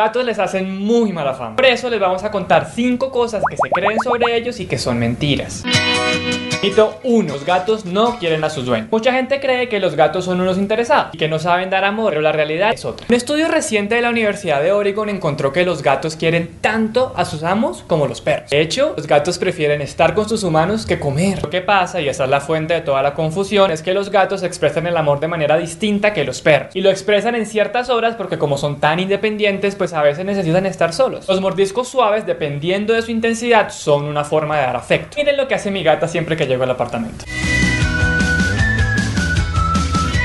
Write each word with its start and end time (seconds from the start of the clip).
Gatos 0.00 0.24
les 0.24 0.38
hacen 0.38 0.78
muy 0.78 1.12
mala 1.12 1.34
fama. 1.34 1.56
Por 1.56 1.66
eso 1.66 1.90
les 1.90 2.00
vamos 2.00 2.24
a 2.24 2.30
contar 2.30 2.70
5 2.74 3.10
cosas 3.10 3.42
que 3.46 3.54
se 3.54 3.68
creen 3.68 3.98
sobre 4.02 4.34
ellos 4.34 4.58
y 4.58 4.64
que 4.64 4.78
son 4.78 4.98
mentiras. 4.98 5.62
Mito 6.62 7.00
1. 7.04 7.32
Los 7.32 7.46
gatos 7.46 7.86
no 7.86 8.18
quieren 8.18 8.44
a 8.44 8.50
sus 8.50 8.66
dueños. 8.66 8.88
Mucha 8.90 9.14
gente 9.14 9.40
cree 9.40 9.70
que 9.70 9.80
los 9.80 9.96
gatos 9.96 10.26
son 10.26 10.42
unos 10.42 10.58
interesados 10.58 11.14
y 11.14 11.16
que 11.16 11.26
no 11.26 11.38
saben 11.38 11.70
dar 11.70 11.86
amor, 11.86 12.10
pero 12.10 12.20
la 12.20 12.32
realidad 12.32 12.74
es 12.74 12.84
otra. 12.84 13.06
Un 13.08 13.14
estudio 13.14 13.48
reciente 13.48 13.94
de 13.94 14.02
la 14.02 14.10
Universidad 14.10 14.60
de 14.62 14.70
Oregon 14.70 15.08
encontró 15.08 15.54
que 15.54 15.64
los 15.64 15.82
gatos 15.82 16.16
quieren 16.16 16.58
tanto 16.60 17.14
a 17.16 17.24
sus 17.24 17.44
amos 17.44 17.82
como 17.86 18.06
los 18.06 18.20
perros. 18.20 18.50
De 18.50 18.60
hecho, 18.60 18.92
los 18.94 19.06
gatos 19.06 19.38
prefieren 19.38 19.80
estar 19.80 20.12
con 20.12 20.28
sus 20.28 20.42
humanos 20.42 20.84
que 20.84 21.00
comer. 21.00 21.42
Lo 21.42 21.48
que 21.48 21.62
pasa, 21.62 21.98
y 22.02 22.10
esa 22.10 22.24
es 22.24 22.30
la 22.30 22.42
fuente 22.42 22.74
de 22.74 22.82
toda 22.82 23.02
la 23.02 23.14
confusión, 23.14 23.70
es 23.70 23.80
que 23.80 23.94
los 23.94 24.10
gatos 24.10 24.42
expresan 24.42 24.86
el 24.86 24.98
amor 24.98 25.18
de 25.18 25.28
manera 25.28 25.56
distinta 25.56 26.12
que 26.12 26.24
los 26.24 26.42
perros. 26.42 26.76
Y 26.76 26.82
lo 26.82 26.90
expresan 26.90 27.36
en 27.36 27.46
ciertas 27.46 27.88
horas 27.88 28.16
porque 28.16 28.36
como 28.36 28.58
son 28.58 28.80
tan 28.80 29.00
independientes, 29.00 29.76
pues 29.76 29.94
a 29.94 30.02
veces 30.02 30.26
necesitan 30.26 30.66
estar 30.66 30.92
solos. 30.92 31.26
Los 31.26 31.40
mordiscos 31.40 31.88
suaves, 31.88 32.26
dependiendo 32.26 32.92
de 32.92 33.00
su 33.00 33.12
intensidad, 33.12 33.70
son 33.70 34.04
una 34.04 34.24
forma 34.24 34.58
de 34.58 34.62
dar 34.64 34.76
afecto. 34.76 35.16
Miren 35.16 35.38
lo 35.38 35.48
que 35.48 35.54
hace 35.54 35.70
mi 35.70 35.82
gata 35.82 36.06
siempre 36.06 36.36
que 36.36 36.49
llego 36.50 36.64
al 36.64 36.70
apartamento. 36.72 37.24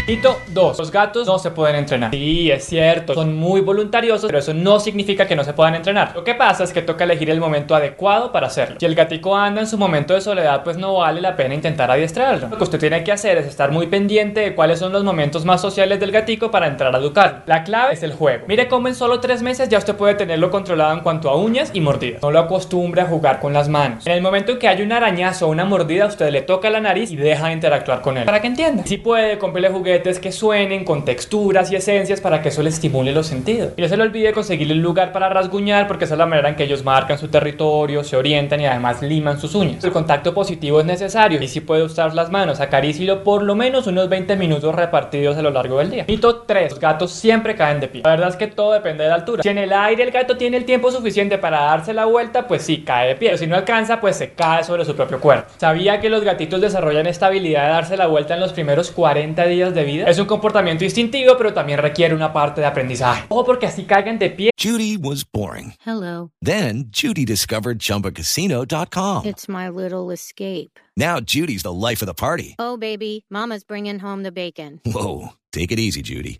Mito 0.07 0.39
2. 0.49 0.77
Los 0.77 0.91
gatos 0.91 1.25
no 1.25 1.39
se 1.39 1.49
pueden 1.49 1.77
entrenar. 1.77 2.11
Sí, 2.11 2.51
es 2.51 2.65
cierto, 2.65 3.15
son 3.15 3.35
muy 3.35 3.61
voluntariosos, 3.61 4.27
pero 4.27 4.37
eso 4.37 4.53
no 4.53 4.79
significa 4.79 5.25
que 5.25 5.35
no 5.35 5.43
se 5.43 5.53
puedan 5.53 5.73
entrenar. 5.73 6.11
Lo 6.13 6.23
que 6.23 6.35
pasa 6.35 6.63
es 6.63 6.71
que 6.71 6.83
toca 6.83 7.05
elegir 7.05 7.31
el 7.31 7.39
momento 7.39 7.75
adecuado 7.75 8.31
para 8.31 8.45
hacerlo. 8.45 8.75
Si 8.79 8.85
el 8.85 8.93
gatico 8.93 9.35
anda 9.35 9.61
en 9.61 9.67
su 9.67 9.79
momento 9.79 10.13
de 10.13 10.21
soledad, 10.21 10.63
pues 10.63 10.77
no 10.77 10.93
vale 10.97 11.21
la 11.21 11.35
pena 11.35 11.55
intentar 11.55 11.89
adiestrarlo. 11.89 12.49
Lo 12.49 12.57
que 12.57 12.63
usted 12.63 12.79
tiene 12.79 13.03
que 13.03 13.11
hacer 13.11 13.39
es 13.39 13.47
estar 13.47 13.71
muy 13.71 13.87
pendiente 13.87 14.41
de 14.41 14.53
cuáles 14.53 14.77
son 14.77 14.93
los 14.93 15.03
momentos 15.03 15.43
más 15.43 15.59
sociales 15.59 15.99
del 15.99 16.11
gatico 16.11 16.51
para 16.51 16.67
entrar 16.67 16.93
a 16.95 16.99
educarlo. 16.99 17.39
La 17.47 17.63
clave 17.63 17.95
es 17.95 18.03
el 18.03 18.13
juego. 18.13 18.45
Mire 18.47 18.67
cómo 18.67 18.87
en 18.87 18.93
solo 18.93 19.19
3 19.19 19.41
meses 19.41 19.69
ya 19.69 19.79
usted 19.79 19.95
puede 19.95 20.13
tenerlo 20.13 20.51
controlado 20.51 20.93
en 20.93 20.99
cuanto 20.99 21.31
a 21.31 21.35
uñas 21.35 21.71
y 21.73 21.81
mordidas. 21.81 22.21
No 22.21 22.29
lo 22.29 22.37
acostumbre 22.37 23.01
a 23.01 23.05
jugar 23.05 23.39
con 23.39 23.53
las 23.53 23.69
manos. 23.69 24.05
En 24.05 24.13
el 24.13 24.21
momento 24.21 24.51
en 24.51 24.59
que 24.59 24.67
hay 24.67 24.83
un 24.83 24.91
arañazo 24.91 25.47
o 25.47 25.49
una 25.49 25.65
mordida, 25.65 26.05
usted 26.05 26.29
le 26.29 26.43
toca 26.43 26.69
la 26.69 26.79
nariz 26.79 27.09
y 27.09 27.15
deja 27.15 27.47
de 27.47 27.53
interactuar 27.53 28.01
con 28.01 28.19
él. 28.19 28.25
Para 28.25 28.39
que 28.39 28.45
entienda. 28.45 28.83
Si 28.85 28.97
puede, 28.97 29.39
cómprele 29.39 29.69
juguetes 29.69 29.94
que 30.03 30.31
suenen 30.31 30.85
con 30.85 31.05
texturas 31.05 31.71
y 31.71 31.75
esencias 31.75 32.21
para 32.21 32.41
que 32.41 32.49
eso 32.49 32.61
le 32.61 32.69
estimule 32.69 33.11
los 33.11 33.27
sentidos. 33.27 33.73
Y 33.77 33.81
no 33.81 33.87
se 33.87 33.97
le 33.97 34.03
olvide 34.03 34.33
conseguirle 34.33 34.73
un 34.73 34.81
lugar 34.81 35.11
para 35.11 35.29
rasguñar 35.29 35.87
porque 35.87 36.05
esa 36.05 36.13
es 36.13 36.17
la 36.19 36.25
manera 36.25 36.49
en 36.49 36.55
que 36.55 36.63
ellos 36.63 36.83
marcan 36.83 37.17
su 37.17 37.27
territorio, 37.27 38.03
se 38.03 38.15
orientan 38.15 38.61
y 38.61 38.65
además 38.65 39.01
liman 39.01 39.39
sus 39.39 39.55
uñas. 39.55 39.83
El 39.83 39.91
contacto 39.91 40.33
positivo 40.33 40.79
es 40.79 40.85
necesario 40.85 41.41
y 41.41 41.47
si 41.47 41.61
puede 41.61 41.83
usar 41.83 42.13
las 42.13 42.29
manos, 42.29 42.59
acarícilo 42.59 43.23
por 43.23 43.43
lo 43.43 43.55
menos 43.55 43.87
unos 43.87 44.09
20 44.09 44.35
minutos 44.35 44.75
repartidos 44.75 45.37
a 45.37 45.41
lo 45.41 45.51
largo 45.51 45.79
del 45.79 45.91
día. 45.91 46.05
Mito 46.07 46.37
3. 46.41 46.71
Los 46.71 46.79
gatos 46.79 47.11
siempre 47.11 47.55
caen 47.55 47.79
de 47.79 47.87
pie. 47.87 48.01
La 48.03 48.11
verdad 48.11 48.29
es 48.29 48.35
que 48.35 48.47
todo 48.47 48.73
depende 48.73 49.03
de 49.03 49.09
la 49.09 49.15
altura. 49.15 49.43
Si 49.43 49.49
en 49.49 49.57
el 49.57 49.73
aire 49.73 50.03
el 50.03 50.11
gato 50.11 50.37
tiene 50.37 50.57
el 50.57 50.65
tiempo 50.65 50.91
suficiente 50.91 51.37
para 51.37 51.61
darse 51.61 51.93
la 51.93 52.05
vuelta, 52.05 52.47
pues 52.47 52.61
sí, 52.61 52.83
cae 52.83 53.09
de 53.09 53.15
pie. 53.15 53.29
Pero 53.29 53.37
si 53.37 53.47
no 53.47 53.55
alcanza, 53.55 53.99
pues 53.99 54.15
se 54.17 54.31
cae 54.31 54.63
sobre 54.63 54.85
su 54.85 54.95
propio 54.95 55.19
cuerpo. 55.19 55.51
¿Sabía 55.57 55.99
que 55.99 56.09
los 56.09 56.23
gatitos 56.23 56.61
desarrollan 56.61 57.07
esta 57.07 57.27
habilidad 57.27 57.63
de 57.63 57.69
darse 57.69 57.97
la 57.97 58.07
vuelta 58.07 58.33
en 58.33 58.39
los 58.39 58.53
primeros 58.53 58.91
40 58.91 59.45
días 59.45 59.73
de 59.73 59.83
vida? 59.85 60.09
Es 60.09 60.19
un 60.19 60.25
comportamiento 60.25 60.83
instintivo, 60.83 61.37
pero 61.37 61.53
también 61.53 61.79
requiere 61.79 62.13
una 62.13 62.33
parte 62.33 62.61
de 62.61 62.67
aprendizaje. 62.67 63.25
Ojo 63.29 63.45
porque 63.45 63.67
así 63.67 63.85
caigan 63.85 64.19
de 64.19 64.29
pie. 64.29 64.51
Judy 64.61 64.97
was 64.97 65.23
boring. 65.23 65.73
Hello. 65.85 66.31
Then 66.41 66.89
Judy 66.91 67.23
discovered 67.25 67.79
ChumbaCasino.com. 67.79 69.25
It's 69.25 69.47
my 69.47 69.69
little 69.69 70.11
escape. 70.11 70.79
Now 70.97 71.19
Judy's 71.19 71.63
the 71.63 71.73
life 71.73 72.01
of 72.01 72.07
the 72.07 72.13
party. 72.13 72.55
Oh, 72.57 72.77
baby, 72.77 73.25
Mama's 73.29 73.63
bringing 73.63 73.99
home 73.99 74.23
the 74.23 74.31
bacon. 74.31 74.81
Whoa, 74.85 75.33
take 75.51 75.71
it 75.71 75.79
easy, 75.79 76.01
Judy. 76.01 76.39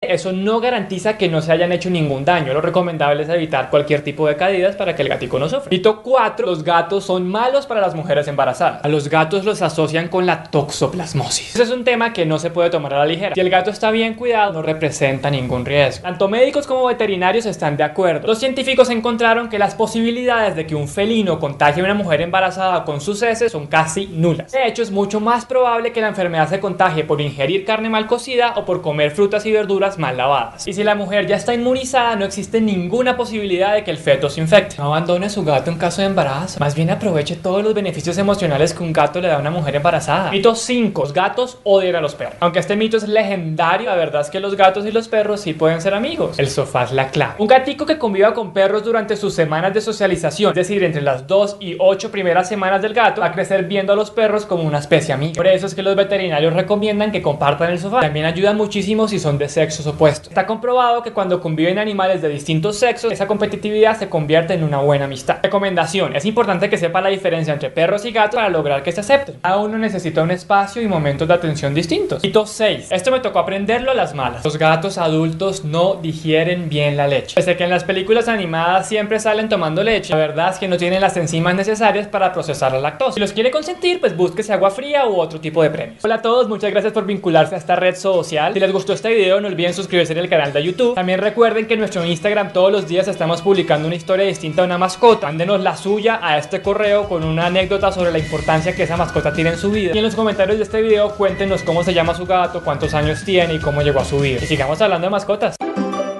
Eso 0.00 0.32
no 0.32 0.60
garantiza 0.60 1.18
que 1.18 1.26
no 1.26 1.42
se 1.42 1.50
hayan 1.50 1.72
hecho 1.72 1.90
ningún 1.90 2.24
daño. 2.24 2.54
Lo 2.54 2.60
recomendable 2.60 3.24
es 3.24 3.28
evitar 3.30 3.68
cualquier 3.68 4.02
tipo 4.04 4.28
de 4.28 4.36
caídas 4.36 4.76
para 4.76 4.94
que 4.94 5.02
el 5.02 5.08
gatico 5.08 5.40
no 5.40 5.48
sufra. 5.48 5.68
Mito 5.72 6.02
4. 6.04 6.46
Los 6.46 6.62
gatos 6.62 7.02
son 7.02 7.26
malos 7.26 7.66
para 7.66 7.80
las 7.80 7.96
mujeres 7.96 8.28
embarazadas. 8.28 8.84
A 8.84 8.88
los 8.88 9.08
gatos 9.08 9.44
los 9.44 9.60
asocian 9.60 10.06
con 10.06 10.24
la 10.24 10.44
toxoplasmosis. 10.44 11.56
Ese 11.56 11.64
es 11.64 11.70
un 11.72 11.82
tema 11.82 12.12
que 12.12 12.26
no 12.26 12.38
se 12.38 12.50
puede 12.50 12.70
tomar 12.70 12.94
a 12.94 12.98
la 13.00 13.06
ligera. 13.06 13.34
Si 13.34 13.40
el 13.40 13.50
gato 13.50 13.72
está 13.72 13.90
bien 13.90 14.14
cuidado, 14.14 14.52
no 14.52 14.62
representa 14.62 15.32
ningún 15.32 15.66
riesgo. 15.66 16.04
Tanto 16.04 16.28
médicos 16.28 16.68
como 16.68 16.86
veterinarios 16.86 17.44
están 17.46 17.76
de 17.76 17.82
acuerdo. 17.82 18.28
Los 18.28 18.38
científicos 18.38 18.90
encontraron 18.90 19.48
que 19.48 19.58
las 19.58 19.74
posibilidades 19.74 20.54
de 20.54 20.64
que 20.64 20.76
un 20.76 20.86
felino 20.86 21.40
contagie 21.40 21.82
a 21.82 21.84
una 21.84 21.94
mujer 21.94 22.20
embarazada 22.20 22.84
con 22.84 23.00
sus 23.00 23.20
heces 23.22 23.50
son 23.50 23.66
casi 23.66 24.06
nulas. 24.06 24.52
De 24.52 24.64
hecho, 24.68 24.80
es 24.80 24.92
mucho 24.92 25.18
más 25.18 25.44
probable 25.44 25.90
que 25.90 26.00
la 26.00 26.06
enfermedad 26.06 26.48
se 26.48 26.60
contagie 26.60 27.02
por 27.02 27.20
ingerir 27.20 27.64
carne 27.64 27.90
mal 27.90 28.06
cocida 28.06 28.52
o 28.54 28.64
por 28.64 28.80
comer 28.80 29.10
frutas 29.10 29.44
y 29.44 29.50
verduras 29.50 29.87
mal 29.96 30.16
lavadas. 30.16 30.66
Y 30.66 30.72
si 30.72 30.84
la 30.84 30.94
mujer 30.94 31.26
ya 31.26 31.36
está 31.36 31.54
inmunizada, 31.54 32.16
no 32.16 32.24
existe 32.24 32.60
ninguna 32.60 33.16
posibilidad 33.16 33.74
de 33.74 33.84
que 33.84 33.90
el 33.90 33.96
feto 33.96 34.28
se 34.28 34.40
infecte. 34.40 34.76
No 34.76 34.86
abandone 34.86 35.26
a 35.26 35.30
su 35.30 35.44
gato 35.44 35.70
en 35.70 35.78
caso 35.78 36.02
de 36.02 36.08
embarazo. 36.08 36.58
Más 36.60 36.74
bien 36.74 36.90
aproveche 36.90 37.36
todos 37.36 37.62
los 37.62 37.74
beneficios 37.74 38.18
emocionales 38.18 38.74
que 38.74 38.82
un 38.82 38.92
gato 38.92 39.20
le 39.20 39.28
da 39.28 39.36
a 39.36 39.40
una 39.40 39.50
mujer 39.50 39.76
embarazada. 39.76 40.30
Mito 40.30 40.54
5. 40.54 41.00
Los 41.00 41.12
gatos 41.12 41.58
odian 41.62 41.96
a 41.96 42.00
los 42.00 42.14
perros. 42.14 42.36
Aunque 42.40 42.58
este 42.58 42.76
mito 42.76 42.96
es 42.96 43.06
legendario, 43.06 43.88
la 43.88 43.96
verdad 43.96 44.22
es 44.22 44.30
que 44.30 44.40
los 44.40 44.56
gatos 44.56 44.84
y 44.84 44.90
los 44.90 45.08
perros 45.08 45.40
sí 45.40 45.54
pueden 45.54 45.80
ser 45.80 45.94
amigos. 45.94 46.38
El 46.38 46.48
sofá 46.48 46.84
es 46.84 46.92
la 46.92 47.08
clave. 47.10 47.34
Un 47.38 47.46
gatico 47.46 47.86
que 47.86 47.98
conviva 47.98 48.34
con 48.34 48.52
perros 48.52 48.84
durante 48.84 49.16
sus 49.16 49.34
semanas 49.34 49.72
de 49.72 49.80
socialización, 49.80 50.50
es 50.50 50.56
decir, 50.56 50.82
entre 50.82 51.02
las 51.02 51.26
2 51.26 51.58
y 51.60 51.76
8 51.78 52.10
primeras 52.10 52.48
semanas 52.48 52.82
del 52.82 52.94
gato, 52.94 53.20
va 53.20 53.28
a 53.28 53.32
crecer 53.32 53.64
viendo 53.64 53.92
a 53.92 53.96
los 53.96 54.10
perros 54.10 54.46
como 54.46 54.64
una 54.64 54.78
especie 54.78 55.14
amiga. 55.14 55.34
Por 55.34 55.46
eso 55.46 55.66
es 55.66 55.74
que 55.74 55.82
los 55.82 55.94
veterinarios 55.94 56.52
recomiendan 56.52 57.12
que 57.12 57.22
compartan 57.22 57.70
el 57.70 57.78
sofá. 57.78 58.00
También 58.00 58.26
ayuda 58.26 58.52
muchísimo 58.52 59.08
si 59.08 59.18
son 59.18 59.38
de 59.38 59.48
sexos. 59.84 60.28
Está 60.28 60.46
comprobado 60.46 61.02
que 61.02 61.12
cuando 61.12 61.40
conviven 61.40 61.78
animales 61.78 62.22
de 62.22 62.28
distintos 62.28 62.78
sexos, 62.78 63.12
esa 63.12 63.26
competitividad 63.26 63.98
se 63.98 64.08
convierte 64.08 64.54
en 64.54 64.64
una 64.64 64.78
buena 64.78 65.06
amistad. 65.06 65.38
Recomendación: 65.42 66.16
es 66.16 66.24
importante 66.24 66.68
que 66.68 66.76
sepa 66.76 67.00
la 67.00 67.08
diferencia 67.08 67.52
entre 67.52 67.70
perros 67.70 68.04
y 68.04 68.12
gatos 68.12 68.36
para 68.36 68.48
lograr 68.48 68.82
que 68.82 68.92
se 68.92 69.00
acepten. 69.00 69.36
Cada 69.42 69.58
uno 69.58 69.78
necesita 69.78 70.22
un 70.22 70.30
espacio 70.30 70.82
y 70.82 70.88
momentos 70.88 71.28
de 71.28 71.34
atención 71.34 71.74
distintos. 71.74 72.22
Mito 72.22 72.46
6. 72.46 72.88
Esto 72.90 73.10
me 73.10 73.20
tocó 73.20 73.38
aprenderlo 73.38 73.90
a 73.90 73.94
las 73.94 74.14
malas. 74.14 74.44
Los 74.44 74.58
gatos 74.58 74.98
adultos 74.98 75.64
no 75.64 75.96
digieren 75.96 76.68
bien 76.68 76.96
la 76.96 77.06
leche. 77.06 77.34
Pese 77.34 77.52
a 77.52 77.56
que 77.56 77.64
en 77.64 77.70
las 77.70 77.84
películas 77.84 78.28
animadas 78.28 78.88
siempre 78.88 79.18
salen 79.20 79.48
tomando 79.48 79.82
leche, 79.82 80.12
la 80.12 80.18
verdad 80.18 80.50
es 80.50 80.58
que 80.58 80.68
no 80.68 80.76
tienen 80.76 81.00
las 81.00 81.16
enzimas 81.16 81.54
necesarias 81.54 82.06
para 82.06 82.32
procesar 82.32 82.72
la 82.72 82.80
lactosa. 82.80 83.14
Si 83.14 83.20
los 83.20 83.32
quiere 83.32 83.50
consentir, 83.50 84.00
pues 84.00 84.16
búsquese 84.16 84.52
agua 84.52 84.70
fría 84.70 85.06
u 85.06 85.18
otro 85.18 85.40
tipo 85.40 85.62
de 85.62 85.70
premios. 85.70 86.04
Hola 86.04 86.16
a 86.16 86.22
todos, 86.22 86.48
muchas 86.48 86.70
gracias 86.70 86.92
por 86.92 87.06
vincularse 87.06 87.54
a 87.54 87.58
esta 87.58 87.76
red 87.76 87.96
social. 87.96 88.52
Si 88.54 88.60
les 88.60 88.72
gustó 88.72 88.92
este 88.92 89.12
video, 89.12 89.40
no 89.40 89.48
olviden 89.48 89.67
suscribirse 89.74 90.12
en 90.12 90.18
el 90.18 90.28
canal 90.28 90.52
de 90.52 90.62
YouTube. 90.62 90.94
También 90.94 91.20
recuerden 91.20 91.66
que 91.66 91.74
en 91.74 91.80
nuestro 91.80 92.04
Instagram 92.04 92.52
todos 92.52 92.72
los 92.72 92.88
días 92.88 93.08
estamos 93.08 93.42
publicando 93.42 93.86
una 93.86 93.96
historia 93.96 94.26
distinta 94.26 94.62
a 94.62 94.64
una 94.64 94.78
mascota. 94.78 95.26
Mándenos 95.26 95.60
la 95.60 95.76
suya 95.76 96.20
a 96.22 96.38
este 96.38 96.62
correo 96.62 97.08
con 97.08 97.24
una 97.24 97.46
anécdota 97.46 97.92
sobre 97.92 98.10
la 98.10 98.18
importancia 98.18 98.74
que 98.74 98.84
esa 98.84 98.96
mascota 98.96 99.32
tiene 99.32 99.50
en 99.50 99.58
su 99.58 99.70
vida. 99.70 99.92
Y 99.94 99.98
en 99.98 100.04
los 100.04 100.14
comentarios 100.14 100.58
de 100.58 100.64
este 100.64 100.82
video 100.82 101.14
cuéntenos 101.16 101.62
cómo 101.62 101.84
se 101.84 101.94
llama 101.94 102.14
su 102.14 102.26
gato, 102.26 102.62
cuántos 102.62 102.94
años 102.94 103.24
tiene 103.24 103.54
y 103.54 103.58
cómo 103.58 103.82
llegó 103.82 104.00
a 104.00 104.04
su 104.04 104.18
vida. 104.18 104.40
Y 104.42 104.46
sigamos 104.46 104.80
hablando 104.80 105.06
de 105.06 105.10
mascotas. 105.10 105.56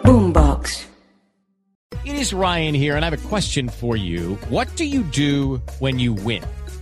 Boombox. 0.05 0.89
It 2.05 2.15
is 2.15 2.33
Ryan 2.33 2.75
here, 2.75 2.97
and 2.97 3.05
I 3.05 3.11
have 3.11 3.13
a 3.13 3.29
question 3.29 3.69
for 3.69 3.97
you. 3.97 4.39
What 4.49 4.67
do 4.77 4.85
you 4.85 5.03
do 5.03 5.61
when 5.79 5.99
you 5.99 6.15
win? 6.15 6.43